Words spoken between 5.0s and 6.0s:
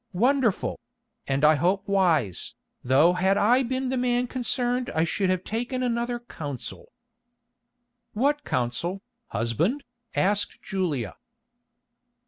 should have taken